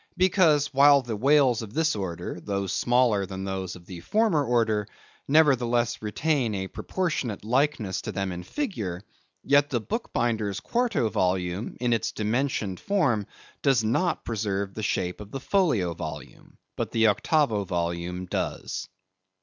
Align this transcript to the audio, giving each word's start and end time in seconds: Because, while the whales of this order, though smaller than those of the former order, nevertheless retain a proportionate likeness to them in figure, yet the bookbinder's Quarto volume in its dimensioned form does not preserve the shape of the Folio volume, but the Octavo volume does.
Because, 0.17 0.73
while 0.73 1.03
the 1.03 1.15
whales 1.15 1.61
of 1.61 1.75
this 1.75 1.95
order, 1.95 2.39
though 2.41 2.65
smaller 2.65 3.27
than 3.27 3.43
those 3.43 3.75
of 3.75 3.85
the 3.85 3.99
former 3.99 4.43
order, 4.43 4.87
nevertheless 5.27 6.01
retain 6.01 6.55
a 6.55 6.65
proportionate 6.67 7.45
likeness 7.45 8.01
to 8.01 8.11
them 8.11 8.31
in 8.31 8.41
figure, 8.41 9.03
yet 9.43 9.69
the 9.69 9.79
bookbinder's 9.79 10.59
Quarto 10.59 11.07
volume 11.09 11.77
in 11.79 11.93
its 11.93 12.11
dimensioned 12.11 12.79
form 12.79 13.27
does 13.61 13.83
not 13.83 14.25
preserve 14.25 14.73
the 14.73 14.81
shape 14.81 15.21
of 15.21 15.29
the 15.29 15.39
Folio 15.39 15.93
volume, 15.93 16.57
but 16.75 16.89
the 16.89 17.05
Octavo 17.05 17.63
volume 17.63 18.25
does. 18.25 18.87